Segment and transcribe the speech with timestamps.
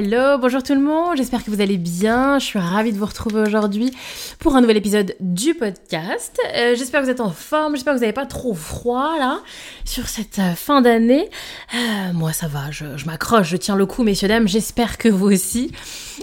[0.00, 3.06] Hello, bonjour tout le monde, j'espère que vous allez bien, je suis ravie de vous
[3.06, 3.92] retrouver aujourd'hui
[4.38, 6.38] pour un nouvel épisode du podcast.
[6.54, 9.40] Euh, j'espère que vous êtes en forme, j'espère que vous n'avez pas trop froid là
[9.84, 11.28] sur cette euh, fin d'année.
[11.74, 15.32] Euh, moi ça va, je, m'accroche, je tiens le coup messieurs dames, j'espère que vous
[15.32, 15.72] aussi.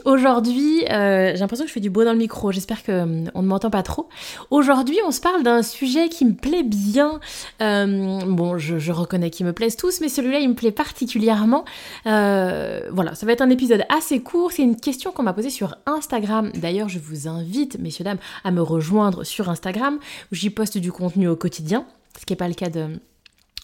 [0.06, 3.72] Aujourd'hui, j'ai l'impression que je fais du beau dans le micro, j'espère qu'on ne m'entend
[3.72, 4.08] pas trop.
[4.52, 7.20] Aujourd'hui on se parle d'un sujet qui me plaît bien.
[7.60, 11.66] bon, je, je reconnais qu'ils me plaisent tous, mais celui-là il me plaît particulièrement.
[12.06, 14.52] voilà, ça va être un épisode assez court.
[14.52, 16.52] C'est une question qu'on m'a posée sur Instagram.
[16.56, 20.00] D'ailleurs, je vous invite, messieurs, dames, à me rejoindre sur Instagram
[20.32, 21.86] où j'y poste du contenu au quotidien,
[22.20, 23.00] ce qui n'est pas le cas de,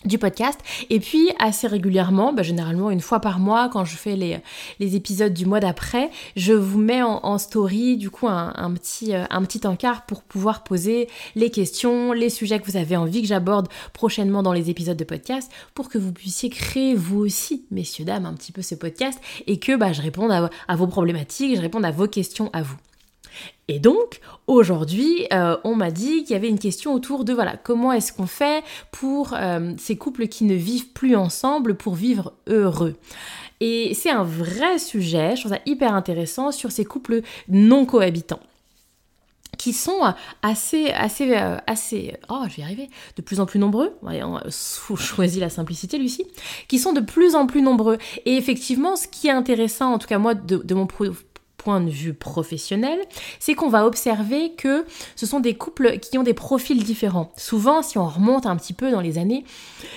[0.05, 0.59] du podcast.
[0.89, 4.39] Et puis assez régulièrement, bah, généralement une fois par mois, quand je fais les,
[4.79, 9.23] les épisodes du mois d'après, je vous mets en, story du coup un, petit, euh,
[9.29, 13.27] un petit encart pour pouvoir poser les questions, les sujets que vous avez envie que
[13.27, 18.05] j'aborde prochainement dans les épisodes de podcast pour que vous puissiez créer vous aussi, messieurs,
[18.05, 21.55] dames, un petit peu ce podcast et que bah, je réponde à, à vos problématiques,
[21.55, 22.77] je réponde à vos questions à vous.
[23.67, 27.55] Et donc, aujourd'hui, euh, on m'a dit qu'il y avait une question autour de, voilà,
[27.57, 32.33] comment est-ce qu'on fait pour euh, ces couples qui ne vivent plus ensemble pour vivre
[32.47, 32.95] heureux
[33.61, 38.41] Et c'est un vrai sujet, je trouve ça hyper intéressant, sur ces couples non cohabitants
[39.57, 39.99] qui sont
[40.41, 43.95] assez, assez, euh, assez, oh, je vais y arriver, de plus en plus nombreux.
[44.01, 46.25] On choisit la simplicité, Lucie.
[46.67, 47.99] Qui sont de plus en plus nombreux.
[48.25, 50.87] Et effectivement, ce qui est intéressant, en tout cas moi, de, de mon
[51.61, 52.99] point de vue professionnel,
[53.39, 54.83] c'est qu'on va observer que
[55.15, 57.31] ce sont des couples qui ont des profils différents.
[57.37, 59.43] Souvent, si on remonte un petit peu dans les années,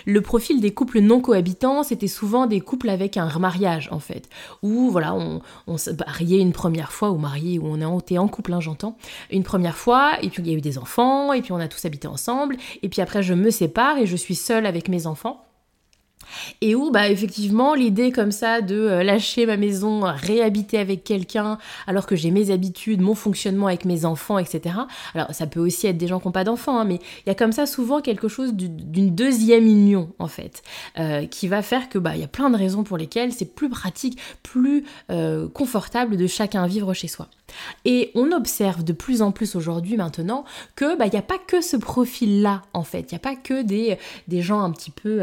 [0.04, 4.28] le profil des couples non cohabitants, c'était souvent des couples avec un remariage en fait,
[4.62, 8.28] où voilà, on, on se mariait une première fois, ou marié, ou on est en
[8.28, 8.98] couple, hein, j'entends,
[9.30, 11.68] une première fois, et puis il y a eu des enfants, et puis on a
[11.68, 15.06] tous habité ensemble, et puis après je me sépare et je suis seule avec mes
[15.06, 15.40] enfants.
[16.60, 21.58] Et où, bah, effectivement, l'idée comme ça de euh, lâcher ma maison, réhabiter avec quelqu'un,
[21.86, 24.76] alors que j'ai mes habitudes, mon fonctionnement avec mes enfants, etc.
[25.14, 27.30] Alors, ça peut aussi être des gens qui n'ont pas d'enfants, hein, mais il y
[27.30, 30.62] a comme ça souvent quelque chose d'une deuxième union, en fait,
[30.98, 33.68] euh, qui va faire que, bah, y a plein de raisons pour lesquelles c'est plus
[33.68, 37.28] pratique, plus euh, confortable de chacun vivre chez soi.
[37.84, 40.44] Et on observe de plus en plus aujourd'hui maintenant
[40.76, 43.12] que, bah, n'y a pas que ce profil-là, en fait.
[43.12, 45.20] Il n'y a pas que des gens un petit peu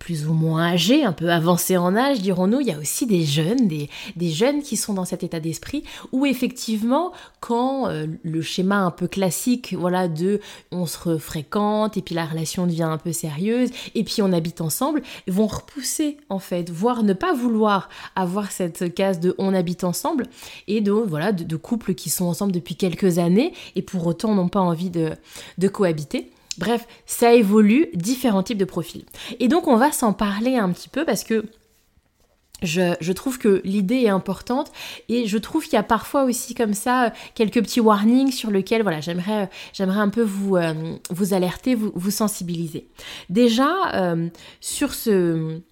[0.00, 3.22] plus ou moins âgés, un peu avancés en âge, dirons-nous, il y a aussi des
[3.22, 3.88] jeunes, des,
[4.30, 9.06] jeunes qui sont dans cet état d'esprit où effectivement, quand euh, le schéma un peu
[9.06, 10.40] classique, voilà, de
[10.72, 14.62] on se fréquente et puis la relation devient un peu sérieuse et puis on habite
[14.62, 19.84] ensemble, vont repousser en fait, voire ne pas vouloir avoir cette case de on habite
[19.84, 20.26] ensemble
[20.66, 24.48] et de voilà de, couples qui sont ensemble depuis quelques années et pour autant n'ont
[24.48, 25.10] pas envie de,
[25.58, 26.30] de cohabiter.
[26.60, 29.06] Bref, ça évolue, différents types de profils.
[29.38, 31.46] Et donc on va s'en parler un petit peu parce que
[32.62, 34.70] je, trouve que l'idée est importante
[35.08, 38.82] et je trouve qu'il y a parfois aussi comme ça quelques petits warnings sur lesquels
[38.82, 40.74] voilà, j'aimerais, j'aimerais un peu vous, euh,
[41.08, 42.88] vous alerter, vous, sensibiliser.
[43.30, 44.28] Déjà, euh,
[44.60, 45.62] sur ce,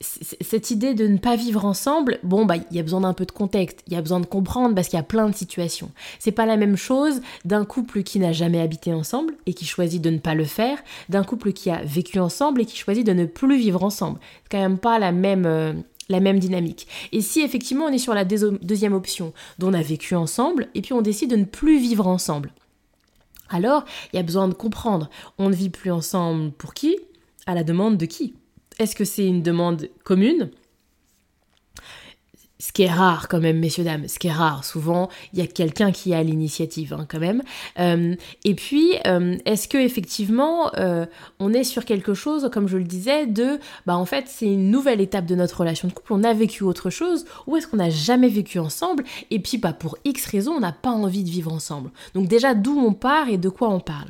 [0.00, 3.26] cette idée de ne pas vivre ensemble, bon, bah, il y a besoin d'un peu
[3.26, 5.90] de contexte, il y a besoin de comprendre parce qu'il y a plein de situations.
[6.20, 10.00] C'est pas la même chose d'un couple qui n'a jamais habité ensemble et qui choisit
[10.00, 10.78] de ne pas le faire,
[11.08, 14.20] d'un couple qui a vécu ensemble et qui choisit de ne plus vivre ensemble.
[14.44, 15.72] C'est quand même pas la même, euh,
[16.08, 16.86] la même dynamique.
[17.10, 20.82] Et si effectivement on est sur la deuxième option, dont on a vécu ensemble et
[20.82, 22.52] puis on décide de ne plus vivre ensemble,
[23.50, 25.10] alors il y a besoin de comprendre.
[25.38, 26.98] On ne vit plus ensemble pour qui?
[27.46, 28.34] À la demande de qui?
[28.78, 30.50] Est-ce que c'est une demande commune?
[32.60, 34.64] Ce qui est rare quand même, messieurs, dames, ce qui est rare.
[34.64, 37.40] Souvent, il y a quelqu'un qui a l'initiative hein, quand même.
[37.78, 41.06] Euh, et puis, euh, est-ce que effectivement, euh,
[41.38, 44.72] on est sur quelque chose, comme je le disais, de, bah en fait, c'est une
[44.72, 47.76] nouvelle étape de notre relation de couple, on a vécu autre chose, ou est-ce qu'on
[47.76, 51.30] n'a jamais vécu ensemble, et puis, bah, pour X raisons, on n'a pas envie de
[51.30, 51.92] vivre ensemble.
[52.14, 54.08] Donc déjà, d'où on part et de quoi on parle.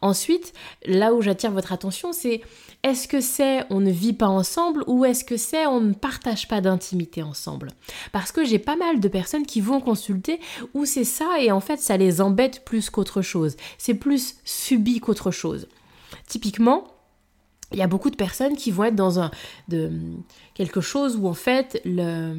[0.00, 0.54] Ensuite,
[0.86, 2.40] là où j'attire votre attention, c'est
[2.82, 6.48] Est-ce que c'est on ne vit pas ensemble ou est-ce que c'est on ne partage
[6.48, 7.72] pas d'intimité ensemble?
[8.12, 10.40] Parce que j'ai pas mal de personnes qui vont consulter
[10.72, 13.56] où c'est ça et en fait ça les embête plus qu'autre chose.
[13.76, 15.68] C'est plus subi qu'autre chose.
[16.26, 16.84] Typiquement,
[17.72, 19.30] il y a beaucoup de personnes qui vont être dans un
[19.68, 19.92] de
[20.54, 22.34] quelque chose où en fait le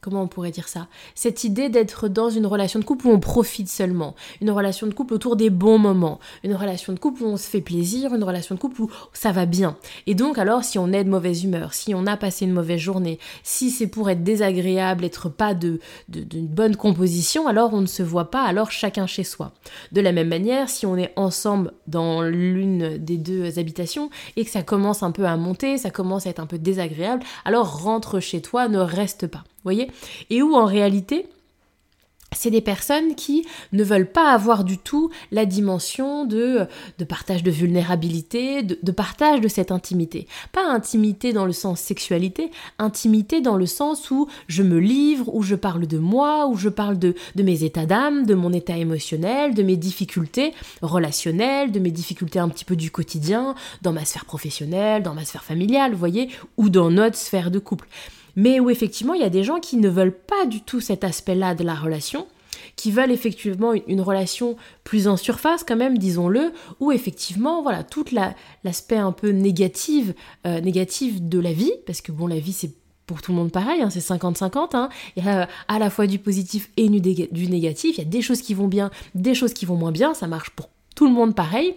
[0.00, 0.88] comment on pourrait dire ça?
[1.14, 4.94] Cette idée d'être dans une relation de couple où on profite seulement, une relation de
[4.94, 8.24] couple autour des bons moments, une relation de couple où on se fait plaisir, une
[8.24, 9.76] relation de couple où ça va bien.
[10.06, 12.80] Et donc alors si on est de mauvaise humeur, si on a passé une mauvaise
[12.80, 17.86] journée, si c'est pour être désagréable, être pas de d'une bonne composition, alors on ne
[17.86, 19.52] se voit pas, alors chacun chez soi.
[19.92, 24.50] De la même manière, si on est ensemble dans l'une des deux habitations et que
[24.50, 28.20] ça commence un peu à monter, ça commence à être un peu désagréable, alors rentre
[28.20, 29.90] chez toi, ne reste pas voyez
[30.30, 31.26] Et où en réalité,
[32.32, 36.66] c'est des personnes qui ne veulent pas avoir du tout la dimension de,
[36.98, 40.26] de partage de vulnérabilité, de, partage de cette intimité.
[40.52, 45.42] Pas intimité dans le sens sexualité, intimité dans le sens où je me livre, où
[45.42, 48.76] je parle de moi, où je parle de, de mes états d'âme, de mon état
[48.76, 50.52] émotionnel, de mes difficultés
[50.82, 55.24] relationnelles, de mes difficultés un petit peu du quotidien, dans ma sphère professionnelle, dans ma
[55.24, 57.88] sphère familiale, vous voyez, ou dans notre sphère de couple
[58.40, 61.04] mais où effectivement il y a des gens qui ne veulent pas du tout cet
[61.04, 62.26] aspect-là de la relation,
[62.74, 68.06] qui veulent effectivement une, relation plus en surface quand même, disons-le, où effectivement, voilà, tout
[68.64, 70.12] l'aspect un peu négatif,
[70.46, 72.70] euh, négatif de la vie, parce que bon, la vie c'est
[73.06, 76.06] pour tout le monde pareil, hein, c'est 50-50, hein, il y a à la fois
[76.06, 79.52] du positif et du négatif, il y a des choses qui vont bien, des choses
[79.52, 81.74] qui vont moins bien, ça marche pour tout le monde pareil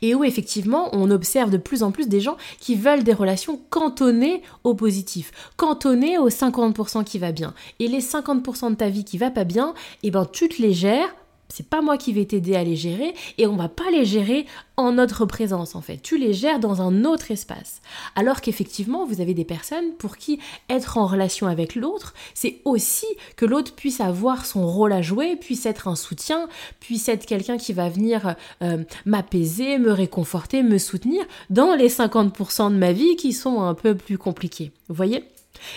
[0.00, 3.60] et où effectivement on observe de plus en plus des gens qui veulent des relations
[3.70, 7.54] cantonnées au positif, cantonnées aux 50% qui va bien.
[7.78, 10.72] Et les 50% de ta vie qui va pas bien, eh ben tu te les
[10.72, 11.14] gères
[11.52, 14.46] c'est pas moi qui vais t'aider à les gérer et on va pas les gérer
[14.78, 15.98] en notre présence en fait.
[15.98, 17.82] Tu les gères dans un autre espace.
[18.16, 20.40] Alors qu'effectivement, vous avez des personnes pour qui
[20.70, 23.06] être en relation avec l'autre, c'est aussi
[23.36, 26.48] que l'autre puisse avoir son rôle à jouer, puisse être un soutien,
[26.80, 32.72] puisse être quelqu'un qui va venir euh, m'apaiser, me réconforter, me soutenir dans les 50%
[32.72, 34.72] de ma vie qui sont un peu plus compliqués.
[34.88, 35.24] Vous voyez?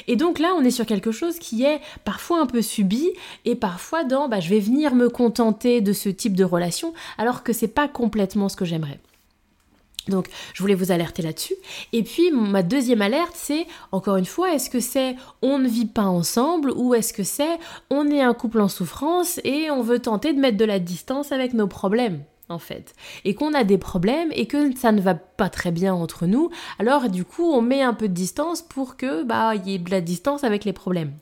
[0.07, 3.12] Et donc là, on est sur quelque chose qui est parfois un peu subi
[3.45, 7.44] et parfois dans bah, je vais venir me contenter de ce type de relation alors
[7.44, 9.00] que c'est pas complètement ce que j'aimerais.
[10.07, 11.56] Donc, je voulais vous alerter là-dessus.
[11.92, 15.88] Et puis, ma deuxième alerte, c'est, encore une fois, est-ce que c'est on ne vit
[15.88, 17.57] pas ensemble ou est-ce que c'est
[17.89, 21.31] on est un couple en souffrance et on veut tenter de mettre de la distance
[21.31, 22.24] avec nos problèmes?
[22.50, 22.94] En fait,
[23.24, 26.50] et qu'on a des problèmes et que ça ne va pas très bien entre nous,
[26.80, 29.80] alors du coup on met un peu de distance pour que bah il y ait
[29.80, 31.13] de la distance avec les problèmes.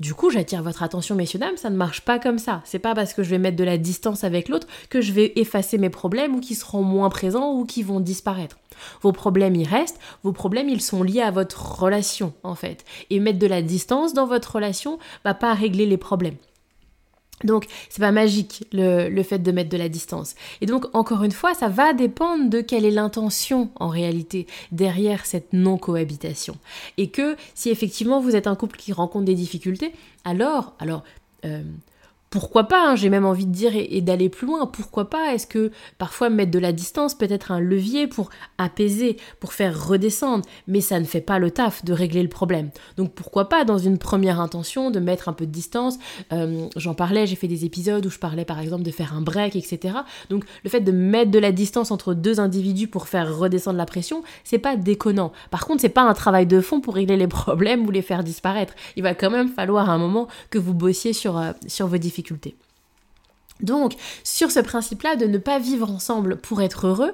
[0.00, 2.62] Du coup, j'attire votre attention, messieurs dames, ça ne marche pas comme ça.
[2.64, 5.34] C'est pas parce que je vais mettre de la distance avec l'autre que je vais
[5.36, 8.58] effacer mes problèmes ou qui seront moins présents ou qui vont disparaître.
[9.02, 10.00] Vos problèmes, ils restent.
[10.22, 12.86] Vos problèmes, ils sont liés à votre relation, en fait.
[13.10, 16.36] Et mettre de la distance dans votre relation va pas régler les problèmes.
[17.44, 20.34] Donc, c'est pas magique le, fait de mettre de la distance.
[20.60, 25.26] Et donc, encore une fois, ça va dépendre de quelle est l'intention en réalité derrière
[25.26, 26.56] cette non-cohabitation.
[26.98, 29.92] Et que si effectivement vous êtes un couple qui rencontre des difficultés,
[30.24, 31.02] alors, alors,
[31.44, 31.62] euh,
[32.30, 35.48] pourquoi pas, hein, j'ai même envie de dire, et, d'aller plus loin, pourquoi pas Est-ce
[35.48, 40.44] que parfois mettre de la distance peut être un levier pour apaiser, pour faire redescendre,
[40.68, 42.70] mais ça ne fait pas le taf de régler le problème.
[42.96, 45.98] Donc pourquoi pas, dans une première intention, de mettre un peu de distance
[46.32, 49.22] euh, J'en parlais, j'ai fait des épisodes où je parlais par exemple de faire un
[49.22, 49.94] break, etc.
[50.30, 53.86] Donc le fait de mettre de la distance entre deux individus pour faire redescendre la
[53.86, 55.32] pression, c'est pas déconnant.
[55.50, 58.22] Par contre, c'est pas un travail de fond pour régler les problèmes ou les faire
[58.22, 58.74] disparaître.
[58.94, 61.98] Il va quand même falloir à un moment que vous bossiez sur, euh, sur vos
[61.98, 62.19] difficultés
[63.62, 67.12] donc, sur ce principe-là de ne pas vivre ensemble pour être heureux,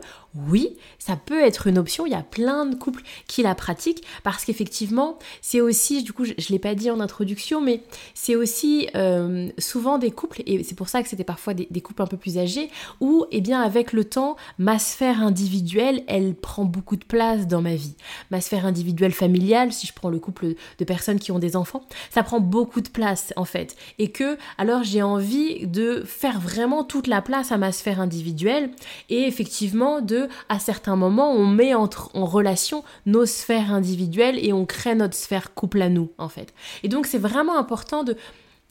[0.48, 2.06] oui, ça peut être une option.
[2.06, 6.24] Il y a plein de couples qui la pratiquent parce qu'effectivement, c'est aussi, du coup,
[6.24, 7.82] je ne l'ai pas dit en introduction, mais
[8.14, 12.02] c'est aussi euh, souvent des couples, et c'est pour ça que c'était parfois des, couples
[12.02, 16.64] un peu plus âgés, où, eh bien, avec le temps, ma sphère individuelle, elle prend
[16.64, 17.94] beaucoup de place dans ma vie.
[18.30, 21.82] Ma sphère individuelle familiale, si je prends le couple de personnes qui ont des enfants,
[22.10, 23.76] ça prend beaucoup de place, en fait.
[23.98, 28.70] Et que, alors, j'ai envie de faire vraiment toute la place à ma sphère individuelle
[29.08, 34.66] et effectivement de à certains moments, on met en relation nos sphères individuelles et on
[34.66, 36.52] crée notre sphère couple à nous, en fait.
[36.82, 38.16] Et donc, c'est vraiment important de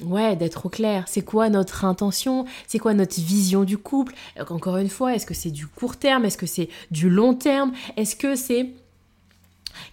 [0.04, 1.06] Ouais, d'être au clair.
[1.08, 2.44] C'est quoi notre intention?
[2.68, 4.14] C'est quoi notre vision du couple?
[4.50, 6.26] Encore une fois, est-ce que c'est du court terme?
[6.26, 7.72] Est-ce que c'est du long terme?
[7.96, 8.74] Est-ce que c'est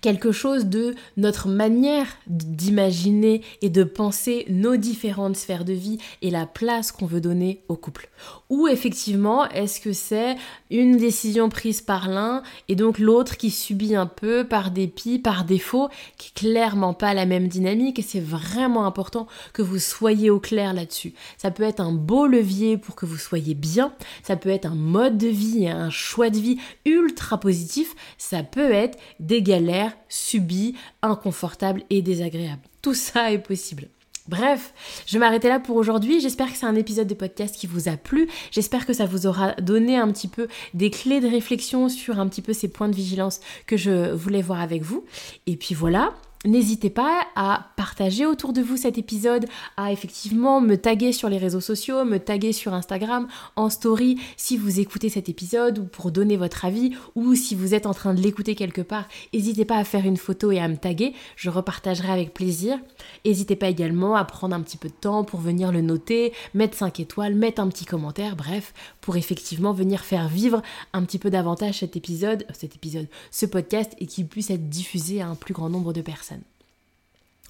[0.01, 6.31] quelque chose de notre manière d'imaginer et de penser nos différentes sphères de vie et
[6.31, 8.09] la place qu'on veut donner au couple.
[8.51, 10.37] Ou effectivement, est-ce que c'est
[10.71, 15.45] une décision prise par l'un et donc l'autre qui subit un peu par dépit, par
[15.45, 20.31] défaut, qui est clairement pas la même dynamique et c'est vraiment important que vous soyez
[20.31, 21.15] au clair là-dessus.
[21.39, 24.75] Ça peut être un beau levier pour que vous soyez bien, ça peut être un
[24.75, 29.72] mode de vie un choix de vie ultra positif, ça peut être des galères
[30.09, 32.62] subies, inconfortables et désagréables.
[32.83, 33.88] Tout ça est possible.
[34.29, 34.73] Bref,
[35.07, 36.21] je vais m'arrêter là pour aujourd'hui.
[36.21, 38.29] J'espère que c'est un épisode de podcast qui vous a plu.
[38.52, 42.29] J'espère que ça vous aura donné un petit peu des clés de réflexion sur un
[42.29, 45.05] petit peu ces points de vigilance que je voulais voir avec vous.
[45.47, 46.14] Et puis voilà,
[46.45, 49.47] N'hésitez pas à partager autour de vous cet épisode,
[49.77, 54.57] à effectivement me taguer sur les réseaux sociaux, me taguer sur Instagram, en story, si
[54.57, 58.13] vous écoutez cet épisode ou pour donner votre avis, ou si vous êtes en train
[58.13, 61.49] de l'écouter quelque part, n'hésitez pas à faire une photo et à me taguer, je
[61.49, 62.77] repartagerai avec plaisir.
[63.25, 66.77] N'hésitez pas également à prendre un petit peu de temps pour venir le noter, mettre
[66.77, 70.61] 5 étoiles, mettre un petit commentaire, bref, pour effectivement venir faire vivre
[70.93, 75.21] un petit peu davantage cet épisode, cet épisode, ce podcast et qu'il puisse être diffusé
[75.21, 76.32] à un plus grand nombre de personnes.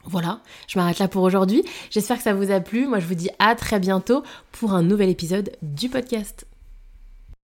[0.05, 1.63] Voilà, je m'arrête là pour aujourd'hui.
[1.91, 2.87] J'espère que ça vous a plu.
[2.87, 6.47] Moi, je vous dis à très bientôt pour un nouvel épisode du podcast.